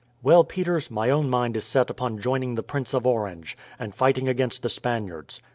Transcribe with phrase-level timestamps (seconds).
[0.23, 4.27] "Well, Peters, my own mind is set upon joining the Prince of Orange, and fighting
[4.27, 5.43] against the Spaniards.